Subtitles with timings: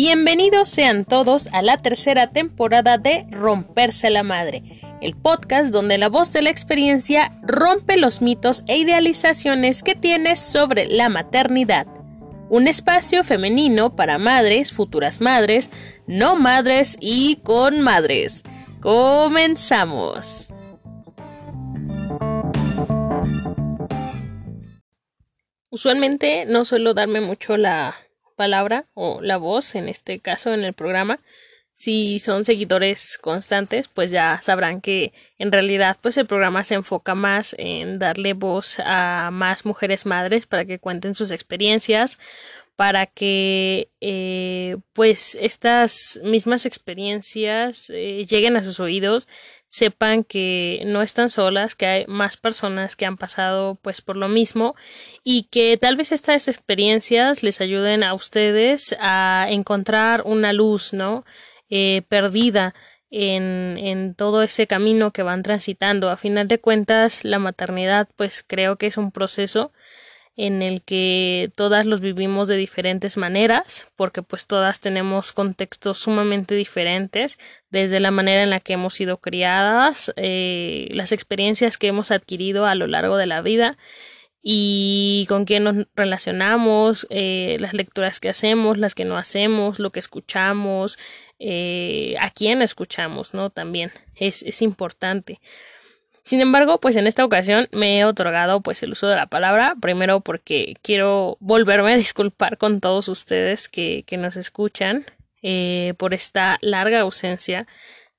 [0.00, 4.62] Bienvenidos sean todos a la tercera temporada de Romperse la Madre,
[5.00, 10.38] el podcast donde la voz de la experiencia rompe los mitos e idealizaciones que tienes
[10.38, 11.88] sobre la maternidad.
[12.48, 15.68] Un espacio femenino para madres, futuras madres,
[16.06, 18.44] no madres y con madres.
[18.80, 20.52] Comenzamos.
[25.70, 27.96] Usualmente no suelo darme mucho la
[28.38, 31.20] palabra o la voz, en este caso en el programa.
[31.74, 37.14] Si son seguidores constantes, pues ya sabrán que en realidad pues el programa se enfoca
[37.14, 42.18] más en darle voz a más mujeres madres para que cuenten sus experiencias,
[42.78, 49.26] para que eh, pues estas mismas experiencias eh, lleguen a sus oídos
[49.66, 54.28] sepan que no están solas, que hay más personas que han pasado pues por lo
[54.28, 54.76] mismo
[55.24, 61.24] y que tal vez estas experiencias les ayuden a ustedes a encontrar una luz, ¿no?
[61.70, 62.76] Eh, perdida
[63.10, 66.10] en, en todo ese camino que van transitando.
[66.10, 69.72] A final de cuentas, la maternidad pues creo que es un proceso
[70.38, 76.54] en el que todas los vivimos de diferentes maneras, porque pues todas tenemos contextos sumamente
[76.54, 82.12] diferentes, desde la manera en la que hemos sido criadas, eh, las experiencias que hemos
[82.12, 83.76] adquirido a lo largo de la vida
[84.40, 89.90] y con quién nos relacionamos, eh, las lecturas que hacemos, las que no hacemos, lo
[89.90, 91.00] que escuchamos,
[91.40, 93.50] eh, a quién escuchamos, ¿no?
[93.50, 95.40] También es, es importante.
[96.28, 99.74] Sin embargo, pues en esta ocasión me he otorgado pues el uso de la palabra,
[99.80, 105.06] primero porque quiero volverme a disculpar con todos ustedes que, que nos escuchan
[105.40, 107.66] eh, por esta larga ausencia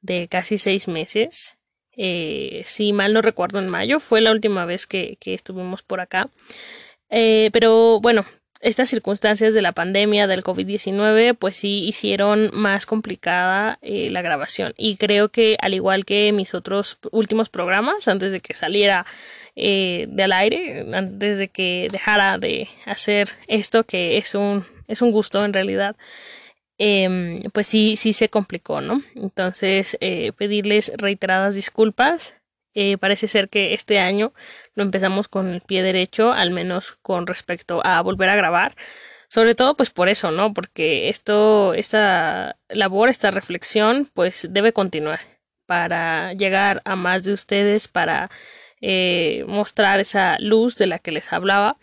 [0.02, 1.56] de casi seis meses.
[1.96, 6.00] Eh, si mal no recuerdo, en mayo fue la última vez que, que estuvimos por
[6.00, 6.32] acá.
[7.12, 8.26] Eh, pero bueno,
[8.62, 14.74] estas circunstancias de la pandemia del COVID-19 pues sí hicieron más complicada eh, la grabación.
[14.78, 19.06] Y creo que al igual que mis otros últimos programas antes de que saliera
[19.62, 25.12] eh, del aire antes de que dejara de hacer esto que es un es un
[25.12, 25.98] gusto en realidad
[26.78, 32.36] eh, pues sí sí se complicó no entonces eh, pedirles reiteradas disculpas
[32.74, 34.34] eh, parece ser que este año
[34.76, 38.76] lo empezamos con el pie derecho, al menos con respecto a volver a grabar.
[39.28, 40.54] Sobre todo, pues por eso, ¿no?
[40.54, 45.20] Porque esto, esta labor, esta reflexión, pues debe continuar
[45.68, 48.32] para llegar a más de ustedes, para
[48.82, 51.78] eh, mostrar esa luz de la que les hablaba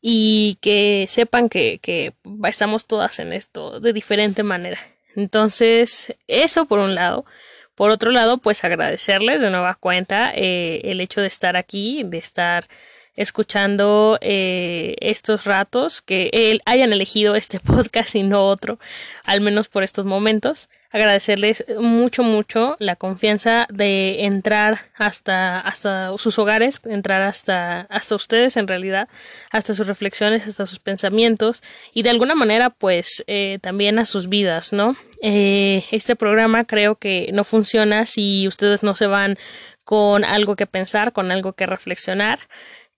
[0.00, 2.14] y que sepan que, que
[2.48, 4.80] estamos todas en esto de diferente manera.
[5.14, 7.24] Entonces, eso por un lado.
[7.74, 12.18] Por otro lado, pues agradecerles de nueva cuenta eh, el hecho de estar aquí, de
[12.18, 12.68] estar
[13.14, 18.78] escuchando eh, estos ratos, que hayan elegido este podcast y no otro,
[19.24, 26.38] al menos por estos momentos agradecerles mucho, mucho la confianza de entrar hasta, hasta sus
[26.38, 29.08] hogares, entrar hasta, hasta ustedes en realidad,
[29.50, 34.28] hasta sus reflexiones, hasta sus pensamientos y de alguna manera pues eh, también a sus
[34.28, 34.96] vidas, ¿no?
[35.22, 39.38] Eh, este programa creo que no funciona si ustedes no se van
[39.84, 42.38] con algo que pensar, con algo que reflexionar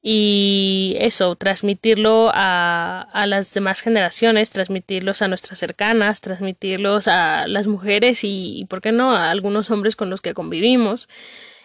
[0.06, 7.66] y eso, transmitirlo a, a las demás generaciones, transmitirlos a nuestras cercanas, transmitirlos a las
[7.66, 11.08] mujeres y, y, ¿por qué no?, a algunos hombres con los que convivimos.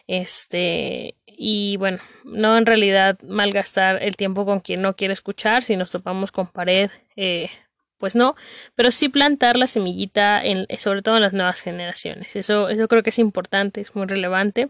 [0.08, 5.76] Este, y bueno, no en realidad malgastar el tiempo con quien no quiere escuchar, si
[5.76, 7.50] nos topamos con pared, eh,
[8.00, 8.36] pues no,
[8.76, 12.36] pero sí plantar la semillita, en, sobre todo en las nuevas generaciones.
[12.36, 14.70] Eso, eso creo que es importante, es muy relevante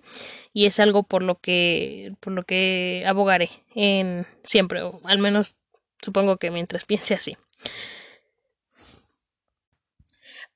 [0.52, 5.56] y es algo por lo que, por lo que abogaré en siempre, o al menos
[6.02, 7.38] supongo que mientras piense así.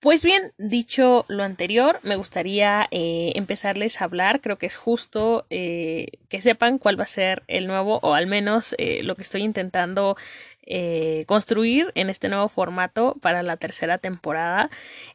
[0.04, 5.46] Pues bien, dicho lo anterior, me gustaría eh, empezarles a hablar, creo que es justo
[5.50, 9.22] eh, que sepan cuál va a ser el nuevo, o al menos eh, lo que
[9.22, 10.18] estoy intentando
[10.66, 14.70] eh, construir en este nuevo formato para la tercera temporada.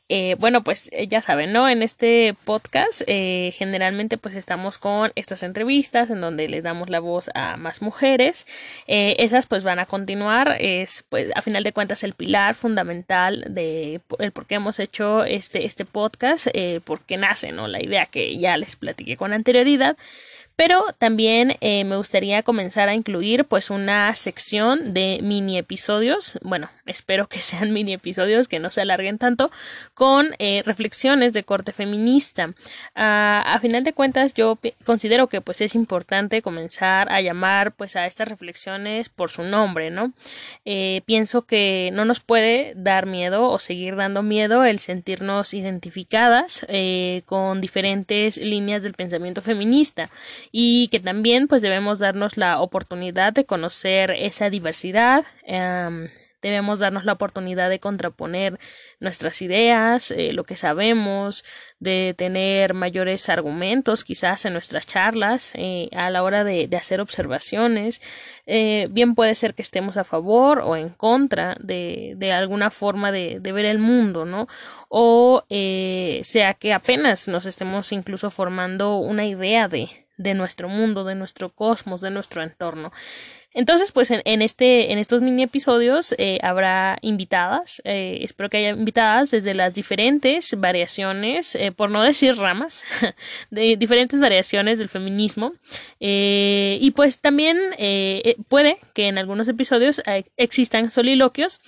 [0.09, 1.69] Eh, bueno, pues eh, ya saben, ¿no?
[1.69, 7.01] En este podcast eh, generalmente pues estamos con estas entrevistas en donde le damos la
[7.01, 8.47] voz a más mujeres.
[8.87, 10.57] Eh, esas pues van a continuar.
[10.61, 15.25] Es pues a final de cuentas el pilar fundamental de el por qué hemos hecho
[15.25, 17.69] este, este podcast, eh, porque nace, ¿no?
[17.69, 19.97] La idea que ya les platiqué con anterioridad
[20.59, 26.69] pero también eh, me gustaría comenzar a incluir pues una sección de mini episodios, bueno,
[26.85, 29.53] espero que sean mini episodios que no se alarguen tanto,
[29.95, 32.55] con eh, reflexiones de corte feminista.
[32.97, 37.95] Ah, a final de cuentas yo considero que pues es importante comenzar a llamar pues
[37.95, 40.13] a estas reflexiones por su nombre, ¿no?
[40.65, 46.67] Eh, pienso que no nos puede dar miedo o seguir dando miedo el sentirnos identificadas
[47.27, 50.11] con diferentes líneas del pensamiento feminista
[50.53, 55.25] y que también pues debemos darnos la oportunidad de conocer esa diversidad
[56.43, 58.59] debemos darnos la oportunidad de contraponer
[59.01, 61.45] nuestras ideas, eh, lo que sabemos,
[61.81, 68.01] de tener mayores argumentos quizás en nuestras charlas eh, a la hora de, hacer observaciones.
[68.47, 73.11] Eh, bien puede ser que estemos a favor o en contra de, de alguna forma
[73.11, 74.47] de, de, ver el mundo, ¿no?
[74.89, 81.15] O sea que apenas nos estemos incluso formando una idea de, de nuestro mundo, de
[81.15, 82.93] nuestro cosmos, de nuestro entorno.
[83.55, 88.71] Entonces, pues en, este, en estos mini episodios eh, habrá invitadas, eh, espero que haya
[88.71, 92.85] invitadas desde las diferentes variaciones, eh, por no decir ramas,
[93.51, 95.55] de diferentes variaciones del feminismo.
[95.99, 97.59] y pues también
[98.49, 100.03] puede que en algunos episodios
[100.37, 101.61] existan soliloquios,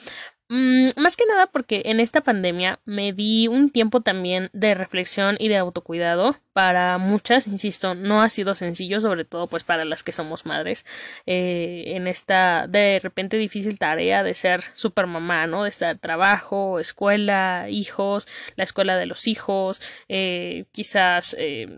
[0.52, 5.37] Mm, más que nada porque en esta pandemia me di un tiempo también de reflexión
[5.38, 6.37] y de autocuidado.
[6.52, 10.85] Para muchas, insisto, no ha sido sencillo, sobre todo pues para las que somos madres,
[11.25, 15.62] eh, en esta de repente difícil tarea de ser super mamá, ¿no?
[15.62, 18.26] De estar trabajo, escuela, hijos,
[18.56, 21.69] la escuela de los hijos, eh, quizás, eh,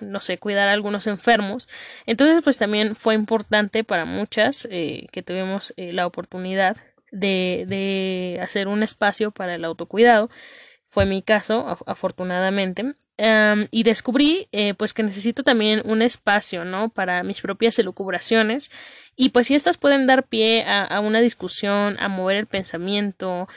[0.00, 1.68] no sé, cuidar a algunos enfermos.
[2.06, 6.76] Entonces pues también fue importante para muchas que tuvimos la oportunidad
[7.10, 10.30] de, de hacer un espacio para el autocuidado.
[10.86, 12.96] Fue mi caso, afortunadamente.
[13.70, 16.88] y descubrí eh, pues que necesito también un espacio, ¿no?
[16.88, 18.70] Para mis propias elucubraciones.
[19.14, 23.48] Y pues si estas pueden dar pie a, a una discusión, a mover el pensamiento,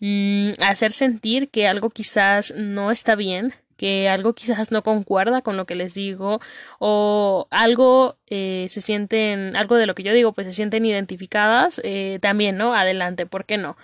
[0.00, 5.42] mm, a hacer sentir que algo quizás no está bien, que algo quizás no concuerda
[5.42, 6.40] con lo que les digo
[6.78, 11.80] o algo eh, se sienten, algo de lo que yo digo, pues se sienten identificadas,
[11.82, 12.74] eh, también, ¿no?
[12.74, 13.76] Adelante, ¿por qué no?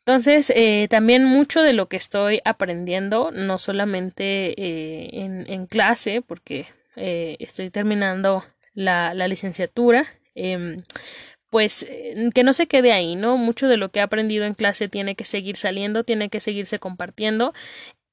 [0.00, 4.52] Entonces, eh, también mucho de lo que estoy aprendiendo, no solamente
[5.24, 8.44] en, en, clase, porque estoy terminando
[8.74, 10.04] la, la licenciatura,
[10.34, 10.82] em,
[11.48, 11.86] pues
[12.34, 13.38] que no se quede ahí, ¿no?
[13.38, 16.78] Mucho de lo que he aprendido en clase tiene que seguir saliendo, tiene que seguirse
[16.78, 17.54] compartiendo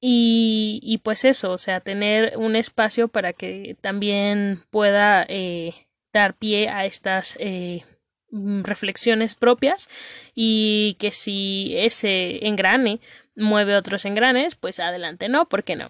[0.00, 5.74] y, y pues eso, o sea, tener un espacio para que también pueda eh,
[6.12, 7.84] dar pie a estas eh,
[8.30, 9.88] mm, reflexiones propias
[10.34, 13.00] y que si ese engrane
[13.34, 15.48] mueve otros engranes, pues adelante, ¿no?
[15.48, 15.88] ¿Por qué no?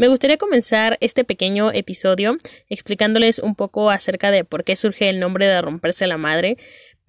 [0.00, 2.38] Me gustaría comenzar este pequeño episodio
[2.70, 6.56] explicándoles un poco acerca de por qué surge el nombre de romperse la madre,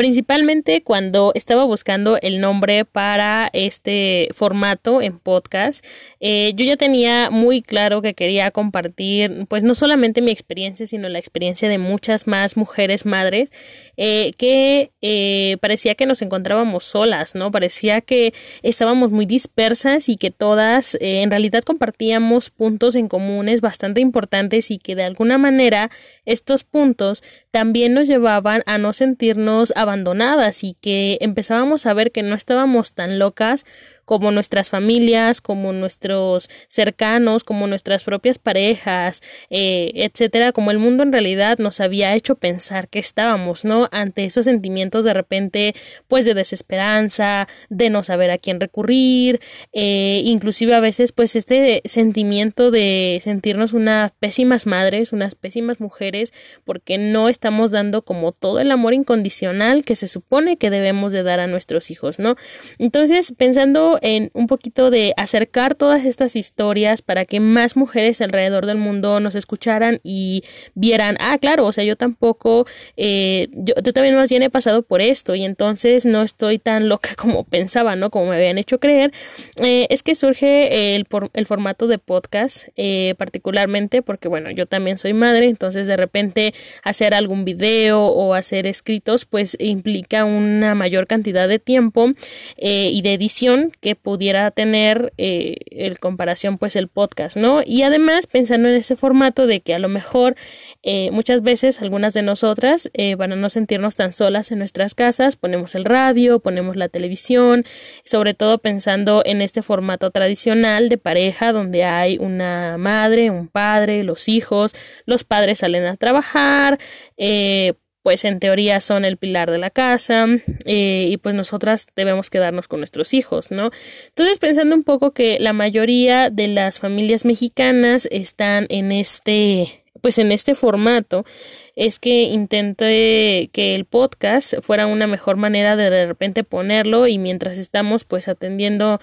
[0.02, 5.86] principalmente cuando estaba buscando el nombre para este formato en podcast,
[6.20, 11.08] eh, yo ya tenía muy claro que quería compartir, pues no solamente mi experiencia, sino
[11.08, 13.52] la experiencia de muchas más mujeres madres
[13.96, 17.52] eh, que eh, parecía que nos encontrábamos solas, ¿no?
[17.52, 18.34] Parecía que
[18.64, 24.80] estábamos muy dispersas y que todas en realidad compartíamos puntos en comunes bastante importantes y
[24.80, 25.92] que de alguna manera
[26.26, 32.24] estos puntos también nos llevaban a no sentirnos abandonadas y que empezábamos a ver que
[32.24, 33.66] no estábamos tan locas
[34.06, 41.04] como nuestras familias, como nuestros cercanos, como nuestras propias parejas, eh, etcétera, como el mundo
[41.04, 43.88] en realidad nos había hecho pensar que estábamos, ¿no?
[43.92, 45.74] Ante esos sentimientos de repente,
[46.08, 49.40] pues de desesperanza, de no saber a quién recurrir,
[49.74, 56.34] eh, inclusive a veces, pues este sentimiento de sentirnos unas pésimas madres, unas pésimas mujeres,
[56.66, 61.24] porque no estamos dando como todo el amor incondicional que se supone que debemos de
[61.24, 62.36] dar a nuestros hijos, ¿no?
[62.80, 68.66] Entonces, pensando en un poquito de acercar todas estas historias para que más mujeres alrededor
[68.66, 70.44] del mundo nos escucharan y
[70.74, 72.66] vieran, ah, claro, o sea, yo tampoco,
[72.98, 77.12] eh, yo, también más bien he pasado por esto y entonces no estoy tan loca
[77.18, 78.10] como pensaba, ¿no?
[78.10, 79.14] Como me habían hecho creer.
[79.62, 84.98] Eh, es que surge el, el formato de podcast, eh, particularmente porque, bueno, yo también
[84.98, 86.54] soy madre, entonces de repente
[86.84, 92.12] hacer algún video o hacer escritos, pues implica una mayor cantidad de tiempo
[92.58, 97.62] y de edición que pudiera tener eh, en comparación pues el podcast, ¿no?
[97.66, 100.36] Y además pensando en ese formato de que a lo mejor
[100.84, 105.36] eh, muchas veces algunas de nosotras eh, para no sentirnos tan solas en nuestras casas
[105.36, 107.66] ponemos el radio, ponemos la televisión,
[108.06, 114.04] sobre todo pensando en este formato tradicional de pareja donde hay una madre, un padre,
[114.04, 114.74] los hijos,
[115.06, 116.78] los padres salen a trabajar,
[117.18, 117.74] eh,
[118.04, 120.26] pues en teoría son el pilar de la casa
[120.66, 123.70] eh, y pues nosotras debemos quedarnos con nuestros hijos, ¿no?
[124.08, 130.18] Entonces pensando un poco que la mayoría de las familias mexicanas están en este pues
[130.18, 131.26] en este formato
[131.76, 137.18] es que intenté que el podcast fuera una mejor manera de de repente ponerlo y
[137.18, 139.00] mientras estamos pues atendiendo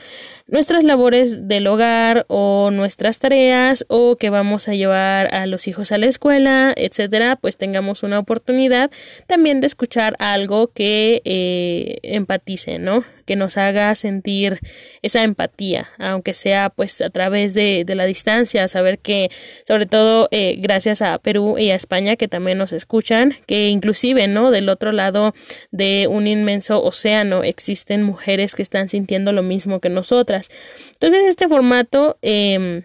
[0.46, 5.92] nuestras labores del hogar o nuestras tareas o que vamos a llevar a los hijos
[5.92, 8.90] a la escuela, etcétera, pues tengamos una oportunidad
[9.26, 13.04] también de escuchar algo que eh, empatice, ¿no?
[13.26, 14.58] Que nos haga sentir
[15.02, 19.30] esa empatía, aunque sea pues a través de, de la distancia, saber que
[19.66, 24.28] sobre todo eh, gracias a Perú y a España que también nos escuchan, que inclusive,
[24.28, 24.50] ¿no?
[24.50, 25.34] Del otro lado
[25.70, 30.48] de un inmenso océano existen mujeres que están sintiendo lo mismo que nosotras.
[30.92, 32.82] Entonces, este formato eh,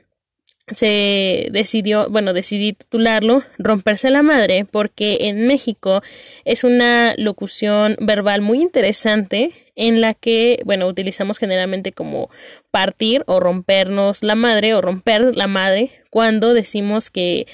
[0.67, 6.01] se decidió, bueno, decidí titularlo Romperse la Madre porque en México
[6.45, 12.29] es una locución verbal muy interesante en la que, bueno, utilizamos generalmente como
[12.71, 17.47] partir o rompernos la madre o romper la madre cuando decimos que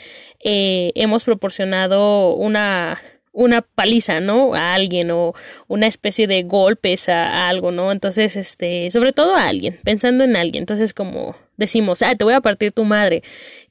[0.43, 2.99] eh, hemos proporcionado una
[3.31, 4.53] una paliza, ¿no?
[4.53, 5.33] A alguien o
[5.67, 7.91] una especie de golpes a, algo, ¿no?
[7.91, 10.63] Entonces, este, sobre todo a alguien, pensando en alguien.
[10.63, 13.23] Entonces, como decimos, ah, te voy a partir tu madre.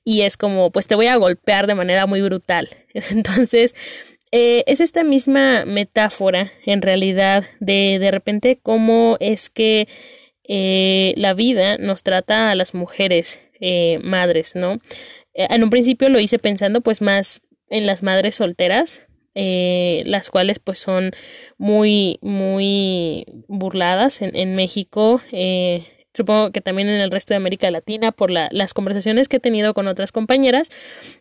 [0.04, 2.68] Y es como, pues te voy a golpear de manera muy brutal.
[3.10, 3.74] Entonces,
[4.30, 9.88] eh, es esta misma metáfora, en realidad, de de repente cómo es que
[10.44, 14.78] eh, la vida nos trata a las mujeres eh, madres, ¿no?
[15.38, 17.40] Eh, en un principio lo hice pensando pues más
[17.70, 19.02] en las madres solteras,
[19.34, 21.12] eh, las cuales pues son
[21.58, 27.70] muy muy burladas en, en México eh, supongo que también en el resto de América
[27.70, 30.68] Latina por la, las conversaciones que he tenido con otras compañeras.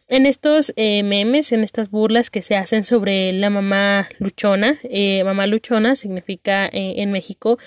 [0.07, 4.79] En estos memes en estas burlas que se hacen sobre la mamá luchona
[5.23, 7.59] mamá luchona significa en México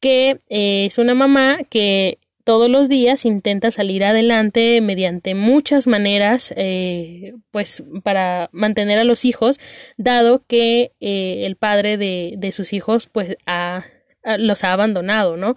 [0.00, 7.32] que es una mamá que todos los días intenta salir adelante mediante muchas maneras, eh,
[7.50, 9.58] pues para mantener a los hijos,
[9.96, 13.84] dado que eh, el padre de, de, sus hijos, pues ha,
[14.38, 15.54] los ha abandonado, ¿no?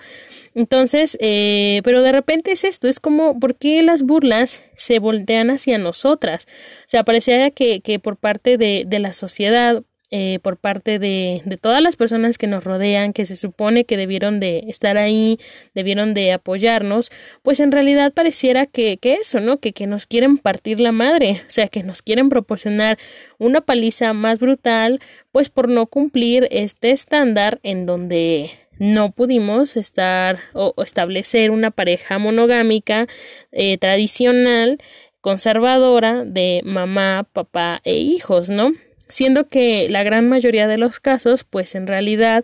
[0.56, 5.50] Entonces, eh, pero de repente es esto, es como, ¿por qué las burlas se voltean
[5.50, 6.48] hacia nosotras?
[6.82, 11.42] O sea, pareciera que, que por parte de, de la sociedad eh, por parte de,
[11.44, 15.38] de todas las personas que nos rodean, que se supone que debieron de estar ahí,
[15.76, 17.12] debieron de apoyarnos,
[17.42, 19.58] pues en realidad pareciera que, que eso, ¿no?
[19.58, 22.98] Que, que nos quieren partir la madre, o sea, que nos quieren proporcionar
[23.38, 25.02] una paliza más brutal,
[25.34, 28.50] pues por no cumplir este estándar en donde
[28.80, 33.08] no pudimos estar o, establecer una pareja monogámica
[33.52, 34.78] eh, tradicional
[35.20, 38.72] conservadora de mamá, papá e hijos, ¿no?
[39.10, 42.44] Siendo que la gran mayoría de los casos, pues en realidad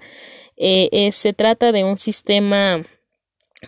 [0.57, 2.83] eh, se trata de un sistema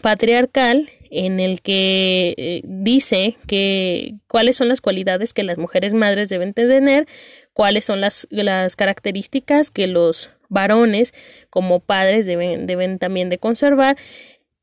[0.01, 6.29] patriarcal en el que eh, dice que cuáles son las cualidades que las mujeres madres
[6.29, 7.07] deben tener,
[7.53, 11.13] cuáles son las, las características que los varones
[11.49, 13.97] como padres deben, deben también de conservar.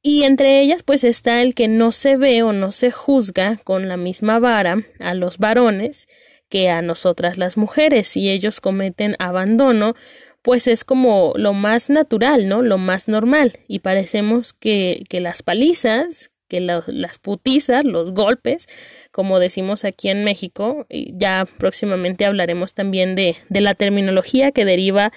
[0.03, 3.89] Y entre ellas pues está el que no se ve o no se juzga con
[3.89, 6.09] la misma vara a los varones
[6.53, 8.09] que a nosotras las mujeres.
[8.09, 9.95] Si ellos cometen abandono,
[10.43, 12.61] pues es como lo más natural, ¿no?
[12.61, 13.59] Lo más normal.
[13.69, 18.67] Y parecemos que, que las palizas, que las putizas, los golpes,
[19.13, 24.67] como decimos aquí en México, y ya próximamente hablaremos también de, de la terminología que
[24.67, 25.11] deriva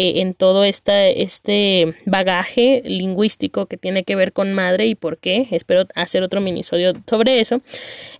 [0.00, 5.48] eh, en todo este bagaje lingüístico que tiene que ver con madre y por qué.
[5.50, 7.62] Espero hacer otro minisodio sobre eso.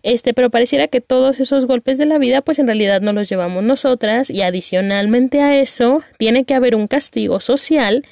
[0.03, 3.29] Este, pero pareciera que todos esos golpes de la vida, pues en realidad no los
[3.29, 8.05] llevamos nosotras y adicionalmente a eso, tiene que haber un castigo social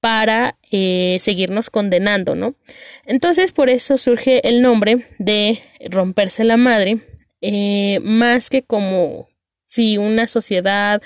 [0.00, 2.56] para eh, seguirnos condenando, ¿no?
[3.04, 5.60] Entonces, por eso surge el nombre de
[5.90, 7.02] romperse la madre,
[7.40, 9.28] eh, más que como
[9.68, 11.00] si una sociedad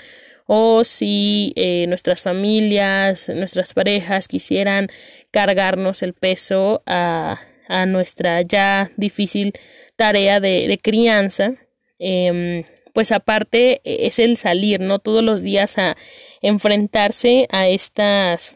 [0.53, 4.89] o si eh, nuestras familias, nuestras parejas quisieran
[5.31, 7.39] cargarnos el peso a,
[7.87, 9.53] nuestra ya difícil
[9.95, 11.53] tarea de, crianza,
[11.99, 14.99] eh, pues aparte es el salir, ¿no?
[14.99, 15.95] Todos los días a
[16.41, 18.55] enfrentarse a estas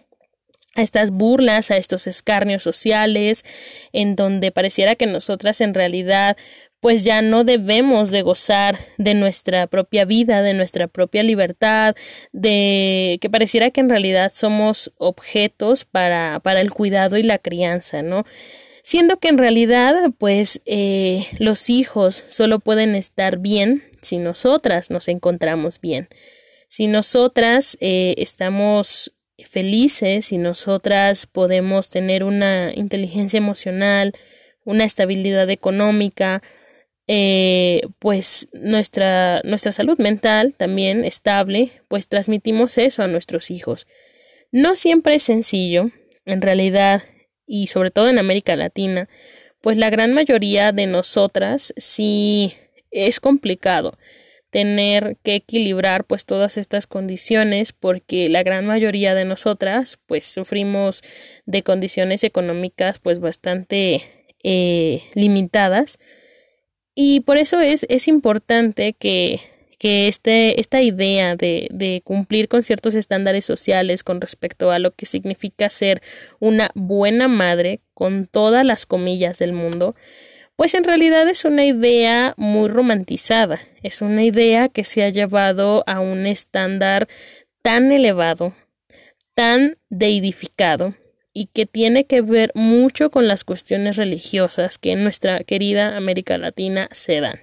[0.76, 3.46] a estas burlas, a estos escarnios sociales,
[3.94, 6.36] en donde pareciera que nosotras en realidad
[6.86, 11.96] pues ya no debemos de gozar de nuestra propia vida, de nuestra propia libertad,
[12.32, 18.04] de que pareciera que en realidad somos objetos para, para el cuidado y la crianza,
[18.04, 18.24] ¿no?
[18.84, 25.08] Siendo que en realidad, pues, eh, los hijos solo pueden estar bien si nosotras nos
[25.08, 26.08] encontramos bien.
[26.70, 29.12] Si nosotras eh, estamos
[29.44, 34.14] felices, si nosotras podemos tener una inteligencia emocional,
[34.66, 36.44] una estabilidad económica,
[37.08, 43.88] eh, pues nuestra, nuestra salud mental también estable, pues transmitimos eso a nuestros hijos.
[44.52, 45.92] No siempre es sencillo,
[46.26, 47.04] en realidad,
[47.46, 49.08] y sobre todo en América Latina,
[49.62, 52.54] pues la gran mayoría de nosotras sí
[52.92, 53.98] es complicado
[54.56, 61.02] tener que equilibrar pues todas estas condiciones porque la gran mayoría de nosotras pues sufrimos
[61.46, 64.02] de condiciones económicas pues bastante
[64.44, 66.00] eh, limitadas
[66.96, 69.42] y por eso es, es importante que,
[69.78, 74.92] que este, esta idea de, de cumplir con ciertos estándares sociales con respecto a lo
[74.92, 76.02] que significa ser
[76.40, 79.96] una buena madre, con todas las comillas del mundo,
[80.56, 85.84] pues en realidad es una idea muy romantizada, es una idea que se ha llevado
[85.86, 87.10] a un estándar
[87.62, 88.54] tan elevado,
[89.34, 90.96] tan deidificado,
[91.38, 96.38] y que tiene que ver mucho con las cuestiones religiosas que en nuestra querida América
[96.38, 97.42] Latina se dan.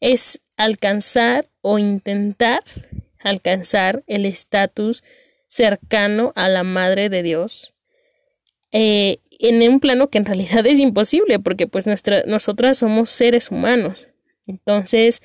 [0.00, 2.62] Es alcanzar o intentar
[3.18, 5.02] alcanzar el estatus
[5.48, 7.72] cercano a la Madre de Dios
[8.70, 13.50] eh, en un plano que en realidad es imposible porque pues nuestra, nosotras somos seres
[13.50, 14.10] humanos.
[14.46, 15.22] Entonces,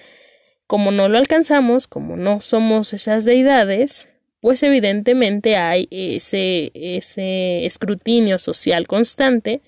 [0.65, 4.07] como no lo alcanzamos, como no somos esas deidades,
[4.45, 9.61] pues evidentemente hay ese, ese escrutinio social constante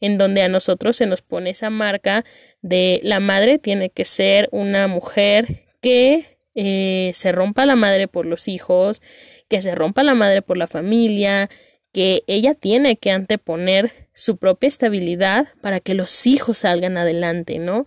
[0.00, 2.24] en donde a nosotros se nos pone esa marca
[2.60, 8.26] de la madre tiene que ser una mujer que eh, se rompa la madre por
[8.26, 9.02] los hijos,
[9.46, 11.48] que se rompa la madre por la familia,
[11.92, 17.86] que ella tiene que anteponer su propia estabilidad para que los hijos salgan adelante, ¿no?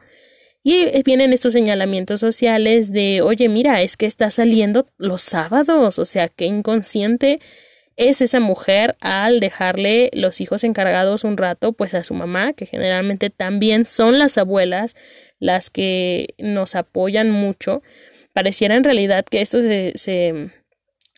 [0.64, 6.06] Y vienen estos señalamientos sociales de, oye, mira, es que está saliendo los sábados, o
[6.06, 7.40] sea, qué inconsciente
[7.98, 12.66] es esa mujer al dejarle los hijos encargados un rato, pues a su mamá, que
[12.66, 14.96] generalmente también son las abuelas
[15.40, 17.84] las que nos apoyan mucho.
[18.34, 20.50] Pareciera en realidad que esto se, se,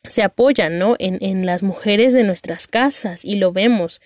[0.04, 0.96] se apoya, ¿no?
[1.00, 4.02] En, en las mujeres de nuestras casas y lo vemos.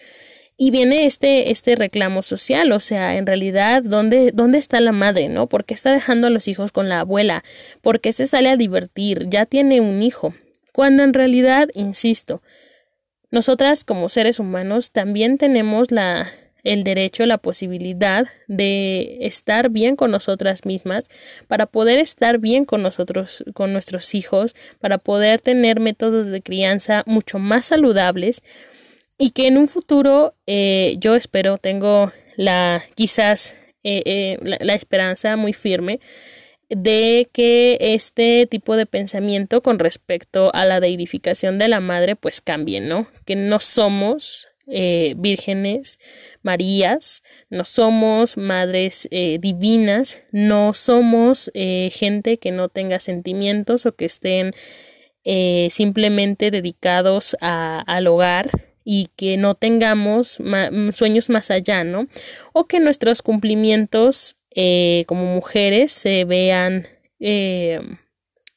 [0.59, 5.29] Y viene este, este reclamo social, o sea, en realidad, ¿dónde, ¿dónde está la madre,
[5.29, 5.47] no?
[5.47, 7.43] ¿Por qué está dejando a los hijos con la abuela?
[7.81, 9.27] ¿Por qué se sale a divertir?
[9.29, 10.33] Ya tiene un hijo.
[10.73, 12.41] Cuando en realidad, insisto,
[13.29, 16.27] nosotras como seres humanos también tenemos la,
[16.63, 21.03] el derecho, la posibilidad de estar bien con nosotras mismas,
[21.47, 27.03] para poder estar bien con nosotros, con nuestros hijos, para poder tener métodos de crianza
[27.05, 28.41] mucho más saludables,
[29.17, 35.35] y que en un futuro eh, yo espero, tengo la quizás eh, eh, la, esperanza
[35.37, 35.99] muy firme
[36.69, 42.41] de que este tipo de pensamiento con respecto a la deidificación de la madre pues
[42.41, 43.07] cambie, ¿no?
[43.25, 45.97] Que no somos vírgenes
[46.41, 54.53] Marías, no somos madres divinas, no somos gente que no tenga sentimientos o que estén
[55.71, 62.07] simplemente dedicados a, al hogar y que no tengamos mm, sueños más allá, ¿no?
[62.53, 66.87] O que nuestros cumplimientos eh, como mujeres se vean
[67.19, 67.81] eh,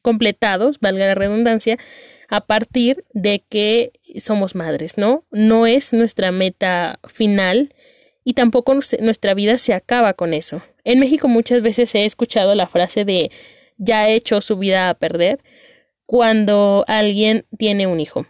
[0.03, 1.79] completados, valga la redundancia,
[2.29, 3.91] a partir de que
[4.21, 5.25] somos madres, ¿no?
[5.33, 7.75] No es nuestra meta final
[8.23, 10.63] y tampoco nuestra vida se acaba con eso.
[10.85, 13.33] En México muchas veces he escuchado la frase de
[13.79, 15.41] ya ha hecho su vida a perder
[16.07, 18.27] cuando alguien tiene un hijo.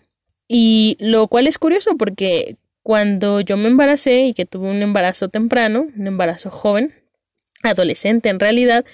[0.53, 5.29] Y lo cual es curioso porque cuando yo me embaracé y que tuve un embarazo
[5.29, 6.93] temprano, un embarazo joven,
[7.63, 8.85] adolescente en realidad,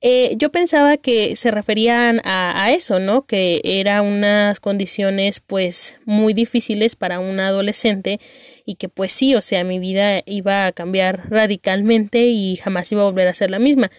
[0.00, 3.26] eh, yo pensaba que se referían a, eso, ¿no?
[3.26, 8.18] Que eran unas condiciones pues muy difíciles para un adolescente
[8.64, 13.02] y que pues sí, o sea, mi vida iba a cambiar radicalmente y jamás iba
[13.02, 13.90] a volver a ser la misma.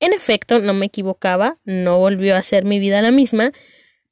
[0.00, 3.52] En efecto, no me equivocaba, no volvió a ser mi vida la misma,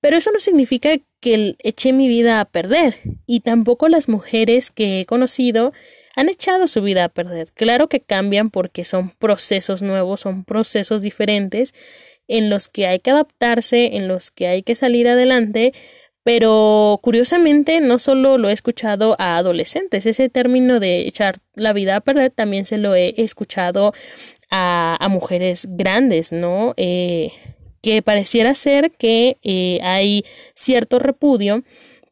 [0.01, 5.01] pero eso no significa que eché mi vida a perder, y tampoco las mujeres que
[5.01, 5.73] he conocido
[6.17, 7.49] han echado su vida a perder.
[7.55, 11.73] Claro que cambian porque son procesos nuevos, son procesos diferentes
[12.27, 15.73] en los que hay que adaptarse, en los que hay que salir adelante,
[16.23, 21.97] Pero curiosamente no solo lo he escuchado a adolescentes, ese término de echar la vida
[21.97, 23.95] a perder también se lo he escuchado
[24.51, 26.75] a, a mujeres grandes, ¿no?
[26.77, 27.33] Eh,
[27.83, 31.63] que pareciera ser que eh, hay cierto repudio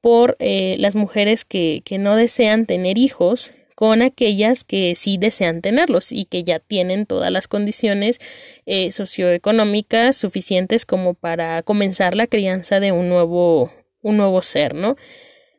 [0.00, 5.62] por eh, las mujeres que, que no desean tener hijos con aquellas que sí desean
[5.62, 8.18] tenerlos y que ya tienen todas las condiciones
[8.66, 14.96] eh, socioeconómicas suficientes como para comenzar la crianza de un nuevo, un nuevo ser, ¿no?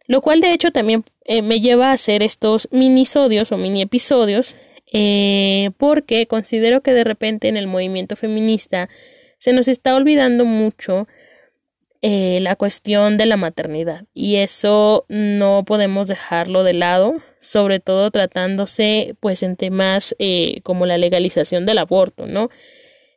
[0.05, 4.57] Lo cual de hecho también eh, me lleva a hacer estos minisodios o mini episodios
[4.91, 8.89] eh, porque considero que de repente en el movimiento feminista
[9.39, 11.07] se nos está olvidando mucho
[12.01, 18.11] eh, la cuestión de la maternidad y eso no podemos dejarlo de lado, sobre todo
[18.11, 22.49] tratándose pues en temas eh, como la legalización del aborto, ¿no?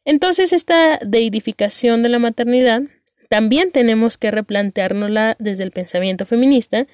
[0.04, 2.82] Entonces esta deidificación de la maternidad
[3.28, 6.86] también tenemos que replanteárnosla desde el pensamiento feminista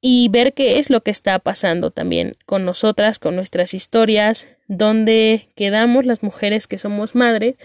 [0.00, 5.50] y ver qué es lo que está pasando también con nosotras, con nuestras historias, dónde
[5.54, 7.56] quedamos las mujeres que somos madres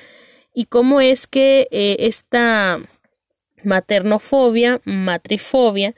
[0.55, 2.79] y cómo es que eh, esta
[3.63, 5.93] maternofobia, matrifobia,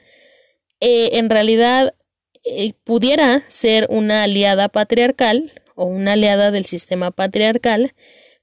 [0.80, 1.94] eh, en realidad
[2.44, 7.94] eh, pudiera ser una aliada patriarcal o una aliada del sistema patriarcal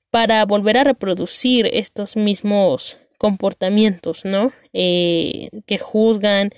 [0.10, 4.54] para volver a reproducir estos mismos comportamientos, ¿no?
[4.72, 6.52] Que juzgan,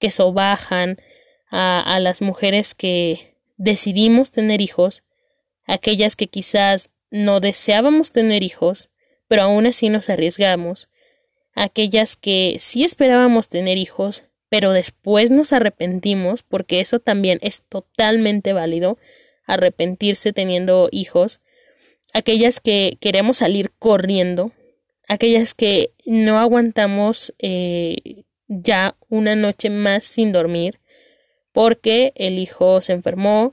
[0.00, 0.98] que sobajan
[1.50, 5.04] a las mujeres que decidimos tener hijos,
[5.66, 8.90] aquellas que quizás no deseábamos tener hijos,
[9.34, 10.88] pero aún así nos arriesgamos,
[11.56, 18.52] aquellas que sí esperábamos tener hijos, pero después nos arrepentimos, porque eso también es totalmente
[18.52, 18.96] válido,
[19.44, 21.40] arrepentirse teniendo hijos,
[22.12, 24.52] aquellas que queremos salir corriendo,
[25.08, 30.78] aquellas que no aguantamos eh, ya una noche más sin dormir,
[31.50, 33.52] porque el hijo se enfermó,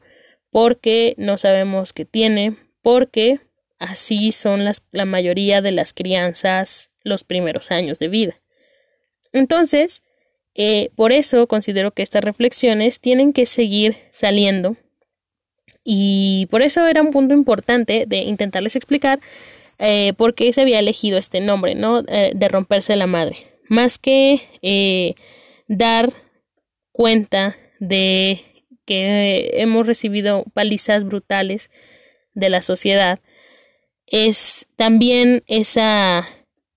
[0.52, 3.40] porque no sabemos qué tiene, porque
[3.82, 8.42] así son las, la mayoría de las crianzas los primeros años de vida.
[9.34, 10.04] Entonces,
[10.56, 14.78] eh, por eso considero que estas reflexiones tienen que seguir saliendo
[15.84, 19.20] y por eso era un punto importante de intentarles explicar
[19.80, 22.04] eh, por qué se había elegido este nombre, ¿no?
[22.08, 23.48] Eh, de romperse la madre.
[23.68, 25.16] Más que eh,
[25.68, 26.14] dar
[26.92, 28.42] cuenta de
[28.86, 31.72] que hemos recibido palizas brutales
[32.34, 33.20] de la sociedad,
[34.12, 36.28] es también esa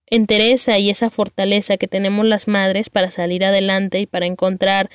[0.07, 4.89] entereza y esa fortaleza que tenemos las madres para salir adelante y para encontrar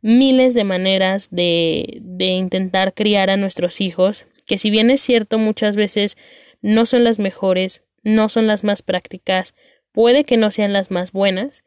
[0.00, 5.38] miles de maneras de, de intentar criar a nuestros hijos, que si bien es cierto
[5.38, 6.16] muchas veces
[6.62, 9.54] no son las mejores, no son las más prácticas,
[9.92, 11.62] puede que no sean las más buenas,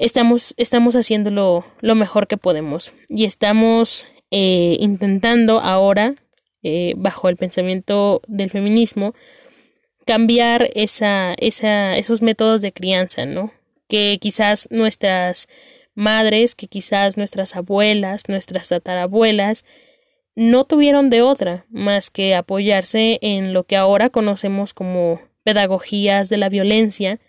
[0.00, 1.30] estamos, estamos haciendo
[1.80, 2.92] lo, mejor que podemos.
[3.08, 6.16] Y estamos eh, intentando ahora,
[6.62, 9.14] eh, bajo el pensamiento del feminismo,
[10.06, 13.52] cambiar esa, esa, esos métodos de crianza, ¿no?
[13.88, 15.48] Que quizás nuestras
[15.94, 19.64] madres, que quizás nuestras abuelas, nuestras tatarabuelas,
[20.34, 26.36] no tuvieron de otra más que apoyarse en lo que ahora conocemos como pedagogías de
[26.36, 27.20] la violencia,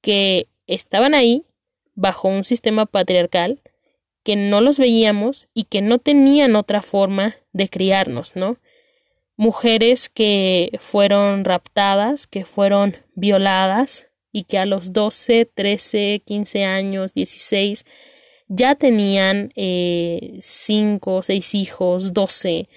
[0.00, 1.42] que estaban ahí
[1.94, 3.60] bajo un sistema patriarcal,
[4.22, 8.58] que no los veíamos y que no tenían otra forma de criarnos, ¿no?
[9.40, 17.14] mujeres que fueron raptadas, que fueron violadas y que a los 12, 13, 15 años,
[17.14, 17.86] 16
[18.48, 22.68] ya tenían eh, 5, 6 hijos, 12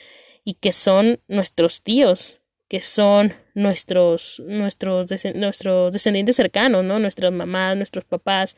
[0.45, 6.97] y que son nuestros tíos, que son nuestros, nuestros, nuestros descendientes cercanos, ¿no?
[6.97, 8.55] Nuestras mamás, nuestros papás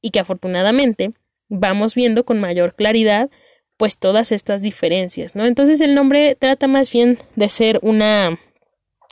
[0.00, 1.10] y que afortunadamente
[1.48, 3.30] vamos viendo con mayor claridad
[3.76, 5.44] pues todas estas diferencias, ¿no?
[5.44, 8.40] Entonces el nombre trata más bien de ser una,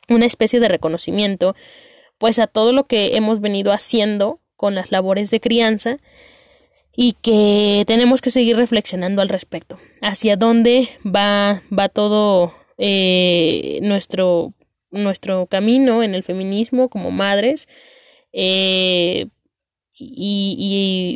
[0.09, 1.55] una especie de reconocimiento,
[2.19, 5.99] pues a todo lo que hemos venido haciendo con las labores de crianza
[6.97, 14.55] y que tenemos que seguir reflexionando al respecto, hacia dónde va, va todo eh, nuestro,
[14.91, 17.69] nuestro camino en el feminismo como madres,
[18.33, 19.27] eh,
[19.97, 20.57] y,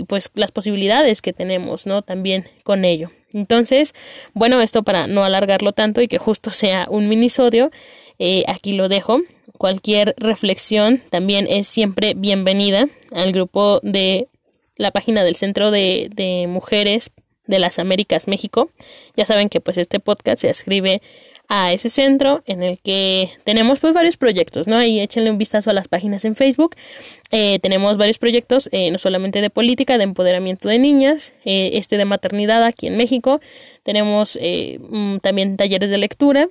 [0.00, 2.02] y, pues las posibilidades que tenemos, ¿no?
[2.02, 3.10] También con ello.
[3.32, 3.94] Entonces,
[4.34, 7.70] bueno, esto para no alargarlo tanto y que justo sea un minisodio,
[8.18, 9.20] eh, aquí lo dejo.
[9.58, 14.28] Cualquier reflexión también es siempre bienvenida al grupo de
[14.76, 17.10] la página del Centro de, de Mujeres
[17.48, 18.70] de las Américas México.
[19.16, 21.02] Ya saben que pues este podcast se escribe
[21.48, 24.76] a ese centro en el que tenemos pues varios proyectos, ¿no?
[24.76, 26.76] Ahí échenle un vistazo a las páginas en Facebook.
[27.30, 31.96] Eh, tenemos varios proyectos, eh, no solamente de política, de empoderamiento de niñas, eh, este
[31.96, 33.40] de maternidad aquí en México.
[33.82, 36.48] Tenemos mm, también talleres de lectura.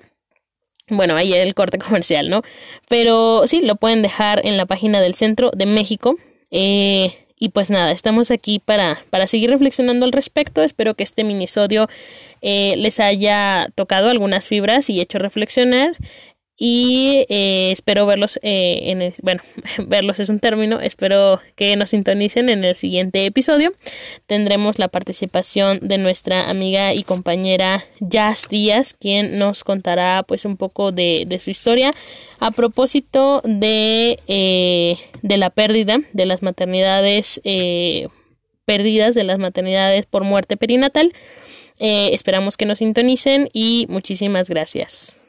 [0.89, 2.41] Bueno, ahí el corte comercial, ¿no?
[2.88, 6.15] Pero sí, lo pueden dejar en la página del Centro de México.
[6.51, 10.63] Eh, y pues nada, estamos aquí para, para seguir reflexionando al respecto.
[10.63, 11.88] Espero que este minisodio
[12.41, 15.91] eh, les haya tocado algunas fibras y hecho reflexionar
[16.60, 19.43] y eh, espero verlos eh, en el, bueno
[19.86, 23.74] verlos es un término espero que nos sintonicen en el siguiente episodio.
[24.26, 30.58] Tendremos la participación de nuestra amiga y compañera Jazz Díaz quien nos contará pues un
[30.58, 31.91] poco de, de su historia
[32.39, 37.39] a propósito de eh, de la pérdida de las maternidades
[38.65, 41.13] perdidas de las maternidades por muerte perinatal.
[41.80, 45.20] Esperamos que nos sintonicen y muchísimas gracias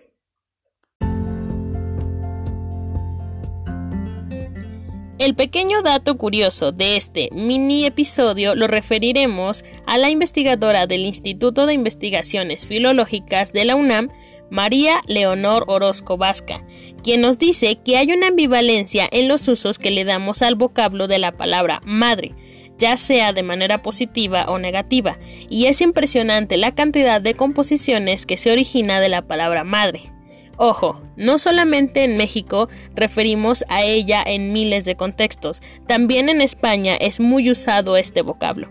[5.18, 11.66] El pequeño dato curioso de este mini episodio lo referiremos a la investigadora del Instituto
[11.66, 14.10] de Investigaciones Filológicas de la UNAM,
[14.48, 16.64] María Leonor Orozco Vasca,
[17.02, 21.08] quien nos dice que hay una ambivalencia en los usos que le damos al vocablo
[21.08, 22.36] de la palabra madre,
[22.78, 25.18] ya sea de manera positiva o negativa,
[25.50, 30.12] y es impresionante la cantidad de composiciones que se origina de la palabra madre.
[30.60, 36.96] Ojo, no solamente en México referimos a ella en miles de contextos, también en España
[36.96, 38.68] es muy usado este vocablo.